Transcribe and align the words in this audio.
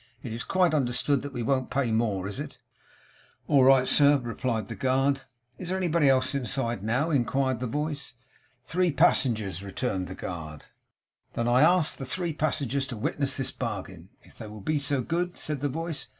It's 0.23 0.43
quite 0.43 0.73
understood 0.73 1.21
that 1.21 1.31
we 1.31 1.43
won't 1.43 1.69
pay 1.69 1.91
more. 1.91 2.27
Is 2.27 2.39
it?' 2.39 2.57
'All 3.47 3.63
right, 3.65 3.87
sir,' 3.87 4.17
replied 4.17 4.67
the 4.67 4.73
guard. 4.73 5.21
'Is 5.59 5.69
there 5.69 5.77
anybody 5.77 6.09
inside 6.09 6.81
now?' 6.83 7.11
inquired 7.11 7.59
the 7.59 7.67
voice. 7.67 8.15
'Three 8.65 8.89
passengers,' 8.91 9.61
returned 9.61 10.07
the 10.07 10.15
guard. 10.15 10.65
'Then 11.33 11.47
I 11.47 11.61
ask 11.61 11.97
the 11.97 12.05
three 12.07 12.33
passengers 12.33 12.87
to 12.87 12.97
witness 12.97 13.37
this 13.37 13.51
bargain, 13.51 14.09
if 14.23 14.35
they 14.39 14.47
will 14.47 14.59
be 14.61 14.79
so 14.79 15.03
good,' 15.03 15.37
said 15.37 15.59
the 15.61 15.69
voice. 15.69 16.07